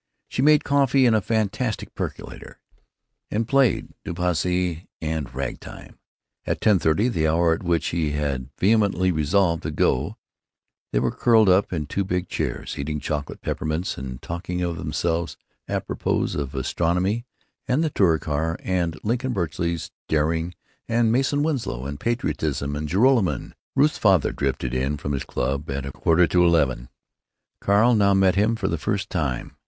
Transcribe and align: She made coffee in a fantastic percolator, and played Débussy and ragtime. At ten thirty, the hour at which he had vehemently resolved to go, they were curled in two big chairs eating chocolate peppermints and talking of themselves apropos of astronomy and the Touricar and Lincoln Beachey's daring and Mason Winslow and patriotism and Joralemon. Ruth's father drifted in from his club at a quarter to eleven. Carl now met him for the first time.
She 0.27 0.41
made 0.41 0.63
coffee 0.63 1.05
in 1.05 1.13
a 1.13 1.21
fantastic 1.21 1.93
percolator, 1.93 2.59
and 3.29 3.47
played 3.47 3.89
Débussy 4.03 4.87
and 4.99 5.31
ragtime. 5.35 5.99
At 6.43 6.59
ten 6.59 6.79
thirty, 6.79 7.07
the 7.07 7.27
hour 7.27 7.53
at 7.53 7.61
which 7.61 7.89
he 7.89 8.13
had 8.13 8.49
vehemently 8.57 9.11
resolved 9.11 9.61
to 9.61 9.69
go, 9.69 10.17
they 10.91 10.99
were 10.99 11.11
curled 11.11 11.49
in 11.71 11.85
two 11.85 12.03
big 12.03 12.27
chairs 12.29 12.79
eating 12.79 12.99
chocolate 12.99 13.41
peppermints 13.41 13.95
and 13.95 14.19
talking 14.23 14.63
of 14.63 14.77
themselves 14.77 15.37
apropos 15.67 16.35
of 16.35 16.55
astronomy 16.55 17.27
and 17.67 17.83
the 17.83 17.91
Touricar 17.91 18.57
and 18.63 18.99
Lincoln 19.03 19.35
Beachey's 19.35 19.91
daring 20.09 20.55
and 20.87 21.11
Mason 21.11 21.43
Winslow 21.43 21.85
and 21.85 21.99
patriotism 21.99 22.75
and 22.75 22.89
Joralemon. 22.89 23.53
Ruth's 23.75 23.99
father 23.99 24.31
drifted 24.31 24.73
in 24.73 24.97
from 24.97 25.11
his 25.11 25.25
club 25.25 25.69
at 25.69 25.85
a 25.85 25.91
quarter 25.91 26.25
to 26.25 26.43
eleven. 26.43 26.89
Carl 27.59 27.93
now 27.93 28.15
met 28.15 28.33
him 28.33 28.55
for 28.55 28.67
the 28.67 28.79
first 28.79 29.11
time. 29.11 29.57